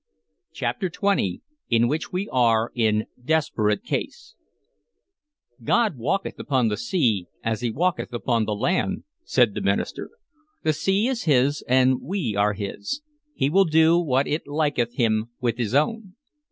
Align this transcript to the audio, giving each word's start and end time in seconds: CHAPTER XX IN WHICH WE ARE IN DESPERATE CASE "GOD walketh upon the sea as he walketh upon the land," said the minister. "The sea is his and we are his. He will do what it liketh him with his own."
CHAPTER 0.51 0.89
XX 0.89 1.41
IN 1.69 1.87
WHICH 1.87 2.11
WE 2.11 2.27
ARE 2.31 2.71
IN 2.73 3.05
DESPERATE 3.23 3.83
CASE 3.83 4.33
"GOD 5.63 5.95
walketh 5.95 6.39
upon 6.39 6.69
the 6.69 6.77
sea 6.77 7.27
as 7.43 7.61
he 7.61 7.69
walketh 7.69 8.11
upon 8.11 8.45
the 8.45 8.55
land," 8.55 9.03
said 9.25 9.53
the 9.53 9.61
minister. 9.61 10.09
"The 10.63 10.73
sea 10.73 11.05
is 11.07 11.25
his 11.25 11.63
and 11.67 12.01
we 12.01 12.35
are 12.35 12.53
his. 12.53 13.03
He 13.35 13.51
will 13.51 13.65
do 13.65 13.99
what 13.99 14.25
it 14.25 14.47
liketh 14.47 14.95
him 14.95 15.29
with 15.39 15.59
his 15.59 15.75
own." 15.75 16.15